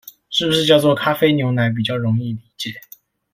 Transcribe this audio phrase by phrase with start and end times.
[0.31, 2.73] 是不是叫做「咖啡牛奶」比較容易理解